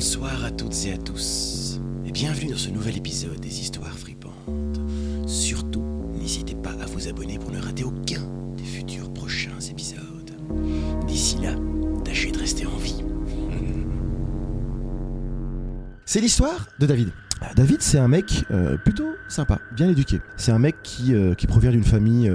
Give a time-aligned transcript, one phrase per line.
[0.00, 4.80] Bonsoir à toutes et à tous, et bienvenue dans ce nouvel épisode des Histoires fripantes.
[5.26, 5.84] Surtout,
[6.14, 8.22] n'hésitez pas à vous abonner pour ne rater aucun
[8.56, 10.30] des futurs prochains épisodes.
[11.06, 11.54] D'ici là,
[12.02, 13.04] tâchez de rester en vie.
[16.06, 17.10] C'est l'histoire de David.
[17.42, 20.18] Euh, David, c'est un mec euh, plutôt sympa, bien éduqué.
[20.38, 22.32] C'est un mec qui, euh, provient d'une famille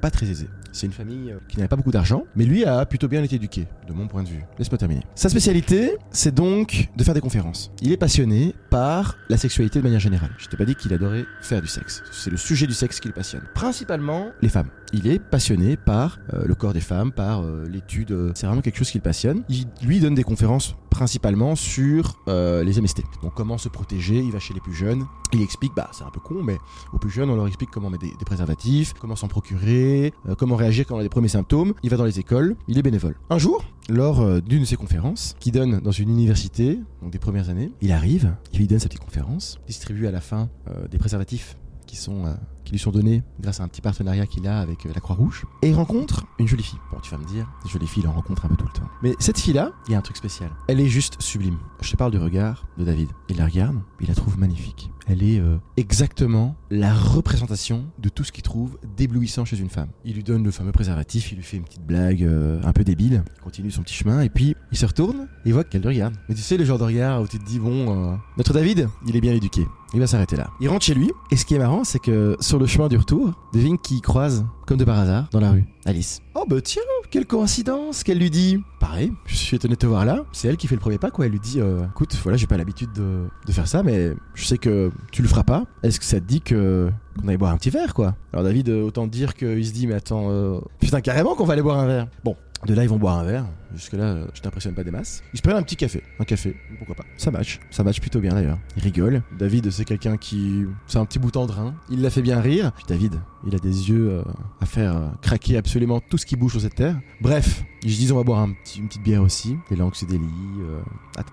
[0.00, 0.48] pas très aisée.
[0.72, 3.36] C'est une famille euh, qui n'avait pas beaucoup d'argent, mais lui a plutôt bien été
[3.36, 4.44] éduqué, de mon point de vue.
[4.58, 5.02] Laisse-moi terminer.
[5.14, 7.72] Sa spécialité, c'est donc de faire des conférences.
[7.82, 10.30] Il est passionné par la sexualité de manière générale.
[10.38, 12.02] Je t'ai pas dit qu'il adorait faire du sexe.
[12.12, 13.42] C'est le sujet du sexe qui le passionne.
[13.54, 14.68] Principalement les femmes.
[14.92, 18.32] Il est passionné par euh, le corps des femmes, par euh, l'étude.
[18.34, 19.42] c'est vraiment quelque chose qui le passionne.
[19.48, 23.02] Il lui donne des conférences principalement sur les MST.
[23.22, 26.10] Donc comment se protéger, il va chez les plus jeunes, il explique, bah c'est un
[26.10, 26.58] peu con, mais
[26.92, 30.56] aux plus jeunes on leur explique comment mettre des, des préservatifs, comment s'en procurer, comment
[30.60, 33.16] réagir quand on a des premiers symptômes, il va dans les écoles, il est bénévole.
[33.30, 37.18] Un jour, lors euh, d'une de ses conférences, qu'il donne dans une université, donc des
[37.18, 40.86] premières années, il arrive, il lui donne sa petite conférence, distribue à la fin euh,
[40.88, 42.34] des préservatifs qui sont euh,
[42.70, 45.44] qui lui sont donnés grâce à un petit partenariat qu'il a avec euh, la Croix-Rouge.
[45.62, 46.78] Et il rencontre une jolie fille.
[46.92, 48.72] Bon, tu vas me dire, les jolies filles, il en rencontre un peu tout le
[48.72, 48.88] temps.
[49.02, 50.50] Mais cette fille-là, il y a un truc spécial.
[50.68, 51.58] Elle est juste sublime.
[51.80, 53.08] Je te parle du regard de David.
[53.28, 54.88] Il la regarde, il la trouve magnifique.
[55.08, 59.88] Elle est euh, exactement la représentation de tout ce qu'il trouve d'éblouissant chez une femme.
[60.04, 62.84] Il lui donne le fameux préservatif, il lui fait une petite blague euh, un peu
[62.84, 65.88] débile, il continue son petit chemin, et puis il se retourne, il voit qu'elle le
[65.88, 66.14] regarde.
[66.28, 69.16] Mais tu sais, le genre de regard où tu te dis, bon, notre David, il
[69.16, 69.66] est bien éduqué.
[69.92, 70.50] Il va s'arrêter là.
[70.60, 72.98] Il rentre chez lui, et ce qui est marrant, c'est que sur le chemin du
[72.98, 76.20] retour, devine qui croise, comme de par hasard, dans la rue Alice.
[76.34, 78.62] Oh bah tiens, quelle coïncidence qu'elle lui dit.
[78.78, 80.24] Pareil, je suis étonné de te voir là.
[80.32, 81.24] C'est elle qui fait le premier pas, quoi.
[81.24, 84.44] Elle lui dit, euh, écoute, voilà, j'ai pas l'habitude de, de faire ça, mais je
[84.44, 85.64] sais que tu le feras pas.
[85.82, 88.14] Est-ce que ça te dit que qu'on aille boire un petit verre, quoi?
[88.32, 91.54] Alors David, euh, autant dire qu'il se dit, mais attends, euh, putain, carrément qu'on va
[91.54, 92.08] aller boire un verre.
[92.24, 92.36] Bon,
[92.66, 93.46] de là, ils vont boire un verre.
[93.74, 95.22] Jusque-là, euh, je t'impressionne pas des masses.
[95.32, 96.02] Ils se prennent un petit café.
[96.18, 97.04] Un café, pourquoi pas.
[97.16, 97.58] Ça match.
[97.70, 98.58] Ça match plutôt bien d'ailleurs.
[98.76, 99.22] Ils rigolent.
[99.38, 100.66] David, c'est quelqu'un qui.
[100.86, 101.74] C'est un petit bout tendrin.
[101.88, 102.72] Il la fait bien rire.
[102.88, 104.22] David, il a des yeux euh,
[104.60, 107.00] à faire euh, craquer absolument tout ce qui bouge sur cette terre.
[107.20, 108.54] Bref, ils se disent on va boire une
[108.88, 109.56] petite bière aussi.
[109.70, 110.26] Les langues se délient.
[110.60, 110.80] euh.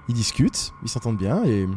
[0.08, 0.72] Ils discutent.
[0.84, 1.68] Ils s'entendent bien et.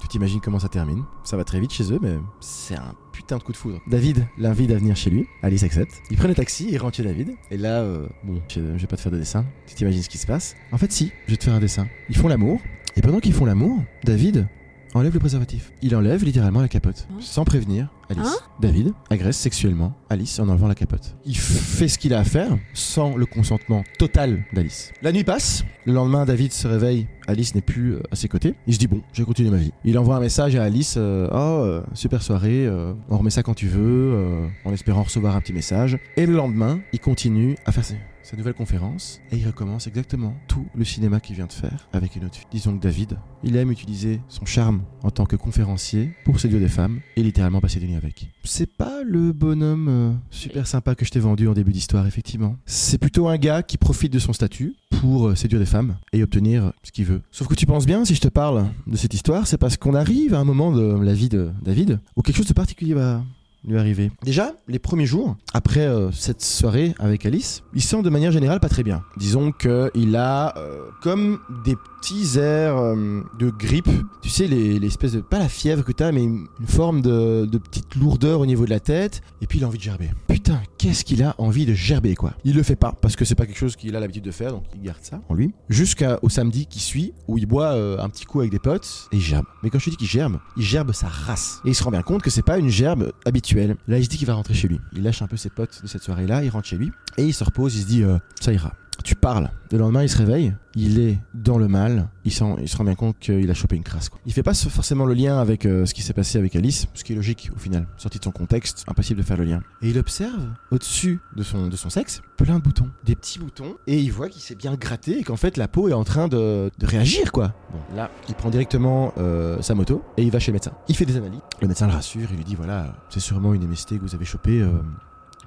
[0.00, 1.04] Tu t'imagines comment ça termine?
[1.22, 3.80] Ça va très vite chez eux, mais c'est un putain de coup de foudre.
[3.86, 5.26] David l'invite à venir chez lui.
[5.42, 6.02] Alice accepte.
[6.10, 7.34] Ils prennent le taxi, ils rentrent chez David.
[7.50, 9.46] Et là, euh, bon, je, je vais pas te faire de dessin.
[9.66, 10.56] Tu t'imagines ce qui se passe?
[10.72, 11.86] En fait, si, je vais te faire un dessin.
[12.10, 12.60] Ils font l'amour.
[12.96, 14.46] Et pendant qu'ils font l'amour, David
[14.94, 15.72] enlève le préservatif.
[15.82, 17.06] Il enlève littéralement la capote.
[17.10, 18.22] Hein Sans prévenir Alice.
[18.26, 21.16] Hein David agresse sexuellement Alice en enlevant la capote.
[21.24, 24.92] Il fait ce qu'il a à faire sans le consentement total d'Alice.
[25.02, 25.64] La nuit passe.
[25.86, 27.06] Le lendemain, David se réveille.
[27.26, 28.54] Alice n'est plus euh, à ses côtés.
[28.66, 29.72] Il se dit bon, je vais continuer ma vie.
[29.84, 30.94] Il envoie un message à Alice.
[30.96, 32.66] euh, oh, euh, super soirée.
[32.66, 34.48] euh, on remet ça quand tu veux.
[34.64, 35.98] en espérant recevoir un petit message.
[36.16, 40.34] Et le lendemain, il continue à faire ses- sa nouvelle conférence et il recommence exactement
[40.48, 42.46] tout le cinéma qu'il vient de faire avec une autre fille.
[42.50, 46.68] Disons que David, il aime utiliser son charme en tant que conférencier pour séduire des
[46.68, 48.30] femmes et littéralement passer des nuits avec.
[48.42, 52.56] C'est pas le bonhomme euh, super sympa que je t'ai vendu en début d'histoire, effectivement.
[52.64, 56.22] C'est plutôt un gars qui profite de son statut pour euh, séduire des femmes et
[56.22, 57.20] obtenir ce qu'il veut.
[57.30, 59.94] Sauf que tu penses bien, si je te parle de cette histoire, c'est parce qu'on
[59.94, 63.22] arrive à un moment de la vie de David où quelque chose de particulier va
[63.66, 64.10] lui arriver.
[64.22, 68.60] Déjà, les premiers jours, après euh, cette soirée avec Alice, il sent de manière générale
[68.60, 69.02] pas très bien.
[69.16, 73.88] Disons qu'il a euh, comme des petits airs euh, de grippe.
[74.22, 75.20] Tu sais, les, les espèces de...
[75.20, 78.64] Pas la fièvre que t'as, mais une une forme de, de petite lourdeur au niveau
[78.64, 79.22] de la tête.
[79.42, 80.10] Et puis il a envie de gerber.
[80.44, 82.34] Putain, qu'est-ce qu'il a envie de gerber, quoi.
[82.44, 84.52] Il le fait pas, parce que c'est pas quelque chose qu'il a l'habitude de faire,
[84.52, 85.54] donc il garde ça en lui.
[85.70, 89.16] Jusqu'au samedi qui suit, où il boit euh, un petit coup avec des potes, et
[89.16, 89.46] il gerbe.
[89.62, 91.62] Mais quand je te dis qu'il gerbe, il gerbe sa race.
[91.64, 93.76] Et il se rend bien compte que c'est pas une gerbe habituelle.
[93.88, 94.78] Là, il se dit qu'il va rentrer chez lui.
[94.92, 97.32] Il lâche un peu ses potes de cette soirée-là, il rentre chez lui, et il
[97.32, 98.74] se repose, il se dit, euh, ça ira.
[99.02, 99.50] Tu parles.
[99.70, 100.54] Le lendemain, il se réveille.
[100.76, 102.08] Il est dans le mal.
[102.24, 104.08] Il, se rend bien compte qu'il a chopé une crasse.
[104.08, 104.20] Quoi.
[104.26, 107.04] Il fait pas forcément le lien avec euh, ce qui s'est passé avec Alice, ce
[107.04, 107.86] qui est logique au final.
[107.96, 109.62] Sorti de son contexte, impossible de faire le lien.
[109.82, 112.88] Et il observe au-dessus de son, sexe plein de boutons.
[113.04, 113.76] Des petits boutons.
[113.86, 116.28] Et il voit qu'il s'est bien gratté et qu'en fait la peau est en train
[116.28, 117.52] de, réagir quoi.
[117.72, 120.72] Bon, là, il prend directement euh, sa moto et il va chez le médecin.
[120.88, 121.40] Il fait des analyses.
[121.60, 122.28] Le médecin le rassure.
[122.30, 124.60] Il lui dit voilà, c'est sûrement une MST que vous avez chopé.
[124.60, 124.70] euh,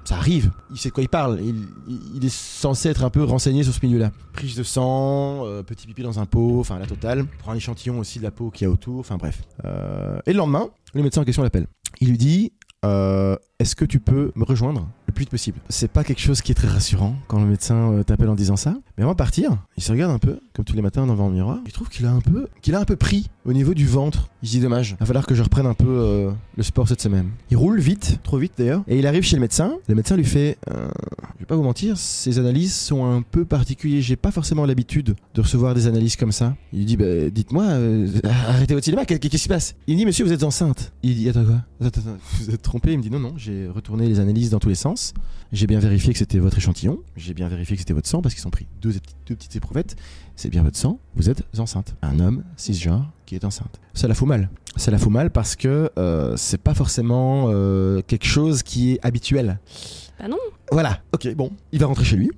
[0.08, 0.52] ça arrive.
[0.72, 1.42] Il sait de quoi il parle.
[1.42, 4.12] Il, est censé être un peu renseigné sur ce milieu-là.
[4.32, 7.26] Prise de sang, euh, petit pipi dans un pot, enfin la totale.
[7.40, 9.44] Prend un échantillon aussi de la peau qu'il y a autour, enfin bref.
[9.66, 11.68] Euh, et le lendemain, le médecin en question l'appelle.
[12.00, 12.54] Il lui dit
[12.86, 15.58] euh, est-ce que tu peux me rejoindre le plus vite possible?
[15.68, 18.56] C'est pas quelque chose qui est très rassurant quand le médecin euh, t'appelle en disant
[18.56, 18.76] ça.
[18.98, 21.34] Mais avant de partir, il se regarde un peu, comme tous les matins devant le
[21.34, 21.60] miroir.
[21.66, 24.30] Il trouve qu'il a un peu, qu'il a un peu pris au niveau du ventre.
[24.44, 26.88] Il se dit dommage, il va falloir que je reprenne un peu euh, le sport
[26.88, 27.32] cette semaine.
[27.50, 29.74] Il roule vite, trop vite d'ailleurs, et il arrive chez le médecin.
[29.88, 30.88] Le médecin lui fait, euh,
[31.36, 34.02] je vais pas vous mentir, ces analyses sont un peu particulières.
[34.04, 36.56] J'ai pas forcément l'habitude de recevoir des analyses comme ça.
[36.74, 39.74] Il lui dit, bah, dites-moi, euh, arrêtez votre cinéma, qu'est-ce qui se passe?
[39.88, 40.94] Il dit, monsieur, vous êtes enceinte.
[41.02, 41.62] Il dit, attends quoi?
[41.82, 42.92] Attends, attends, vous êtes trompé?
[42.92, 45.14] Il me dit, non, non, j'ai retourné les analyses dans tous les sens.
[45.54, 47.00] J'ai bien vérifié que c'était votre échantillon.
[47.16, 48.94] J'ai bien vérifié que c'était votre sang parce qu'ils ont pris deux,
[49.26, 49.96] petites éprouvettes.
[50.36, 51.00] C'est bien votre sang.
[51.16, 51.96] Vous êtes enceinte.
[52.02, 53.80] Un homme cisgenre qui est enceinte.
[53.94, 54.50] Ça la fout mal.
[54.76, 59.00] Ça la fout mal parce que euh, c'est pas forcément euh, quelque chose qui est
[59.02, 59.60] habituel.
[60.20, 60.38] Bah non.
[60.74, 61.00] Voilà.
[61.14, 61.52] Ok, bon.
[61.72, 62.30] Il va rentrer chez lui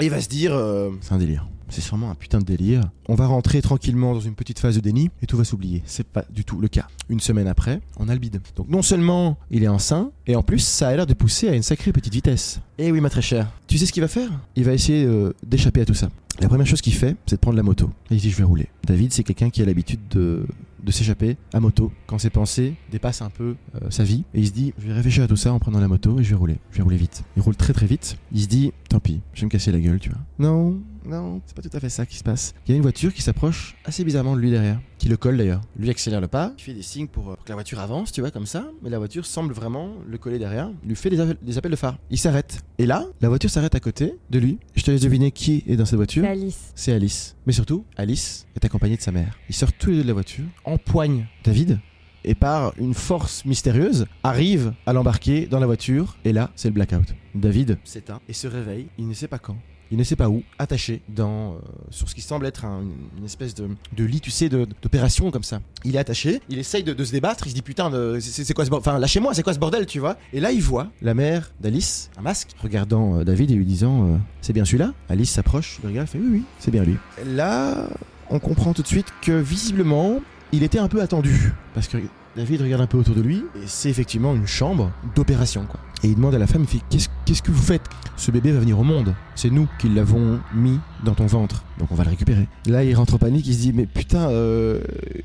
[0.00, 1.46] et il va se dire, euh, c'est un délire.
[1.68, 2.82] C'est sûrement un putain de délire.
[3.08, 5.82] On va rentrer tranquillement dans une petite phase de déni et tout va s'oublier.
[5.84, 6.86] C'est pas du tout le cas.
[7.08, 8.40] Une semaine après, on a le bide.
[8.56, 11.54] Donc non seulement il est enceint, et en plus ça a l'air de pousser à
[11.54, 12.60] une sacrée petite vitesse.
[12.78, 13.50] Eh oui ma très chère.
[13.66, 14.30] Tu sais ce qu'il va faire?
[14.54, 16.08] Il va essayer euh, d'échapper à tout ça.
[16.40, 17.90] La première chose qu'il fait, c'est de prendre la moto.
[18.10, 18.68] Et il dit je vais rouler.
[18.86, 20.46] David c'est quelqu'un qui a l'habitude de
[20.86, 24.24] de s'échapper à moto quand ses pensées dépassent un peu euh, sa vie.
[24.32, 26.24] Et il se dit je vais réfléchir à tout ça en prenant la moto et
[26.24, 26.58] je vais rouler.
[26.70, 27.24] Je vais rouler vite.
[27.36, 28.16] Il roule très très vite.
[28.32, 30.20] Il se dit tant pis je vais me casser la gueule tu vois.
[30.38, 32.54] Non non c'est pas tout à fait ça qui se passe.
[32.66, 35.36] Il y a une voiture qui s'approche assez bizarrement de lui derrière qui le colle
[35.36, 37.80] d'ailleurs lui accélère le pas il fait des signes pour, euh, pour que la voiture
[37.80, 40.96] avance tu vois comme ça mais la voiture semble vraiment le coller derrière il lui
[40.96, 43.80] fait des, appels- des appels de phare il s'arrête et là la voiture s'arrête à
[43.80, 46.72] côté de lui je te laisse deviner qui est dans cette voiture C'est Alice.
[46.74, 47.36] c'est Alice.
[47.46, 49.38] Mais surtout, Alice est accompagnée de sa mère.
[49.48, 51.78] Ils sortent tous les deux de la voiture, empoignent David,
[52.24, 56.74] et par une force mystérieuse, arrivent à l'embarquer dans la voiture, et là, c'est le
[56.74, 57.14] blackout.
[57.34, 59.56] David s'éteint et se réveille, il ne sait pas quand.
[59.90, 61.56] Il ne sait pas où, attaché dans, euh,
[61.90, 62.82] sur ce qui semble être un-
[63.18, 65.60] une espèce de, de lit, tu sais, d'opération comme ça.
[65.84, 68.64] Il est attaché, il essaye de, se débattre, il se dit putain, de- c'est quoi
[68.64, 71.14] ce bordel Enfin, lâchez-moi, c'est quoi ce bordel, tu vois Et là, il voit la
[71.14, 74.92] mère d'Alice, un masque, regardant euh, David et lui disant euh, C'est bien celui-là?
[75.08, 76.96] Alice s'approche, le regarde, fait Oui, oui, c'est bien lui.
[77.24, 77.88] Là,
[78.30, 80.20] on comprend tout de suite que visiblement,
[80.52, 81.52] il était un peu attendu.
[81.74, 81.98] Parce que
[82.36, 85.80] David regarde un peu autour de lui, et c'est effectivement une chambre d'opération, quoi.
[86.02, 87.82] Et il demande à la femme, il fait Qu'est-ce que vous faites?
[88.16, 89.14] Ce bébé va venir au monde.
[89.34, 91.64] C'est nous qui l'avons mis dans ton ventre.
[91.78, 92.48] Donc on va le récupérer.
[92.66, 94.80] Là, il rentre en panique, il se dit Mais putain, euh,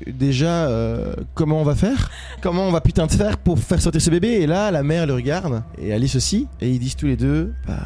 [0.06, 2.10] déjà, euh, comment on va faire?
[2.42, 4.28] Comment on va putain de faire pour faire sortir ce bébé?
[4.28, 7.52] Et là, la mère le regarde, et Alice aussi, et ils disent tous les deux
[7.66, 7.78] Bah,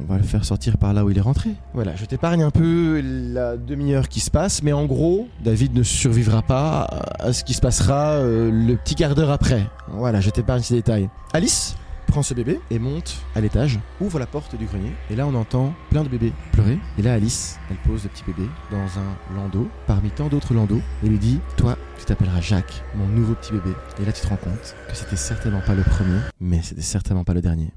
[0.00, 1.50] on va le faire sortir par là où il est rentré.
[1.74, 5.82] Voilà, je t'épargne un peu la demi-heure qui se passe, mais en gros, David ne
[5.82, 6.88] survivra pas
[7.18, 9.66] à ce qui se passera euh, le petit quart d'heure après.
[9.92, 11.10] Voilà, je t'épargne ces détails.
[11.32, 11.76] Alice?
[12.08, 15.34] Prend ce bébé et monte à l'étage, ouvre la porte du grenier, et là on
[15.34, 16.78] entend plein de bébés pleurer.
[16.98, 20.80] Et là Alice, elle pose le petit bébé dans un landau, parmi tant d'autres landaux,
[21.04, 23.70] et lui dit Toi, tu t'appelleras Jacques, mon nouveau petit bébé.
[24.00, 27.24] Et là tu te rends compte que c'était certainement pas le premier, mais c'était certainement
[27.24, 27.70] pas le dernier.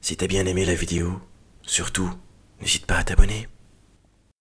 [0.00, 1.20] Si t'as bien aimé la vidéo,
[1.62, 2.10] surtout,
[2.60, 3.46] n'hésite pas à t'abonner.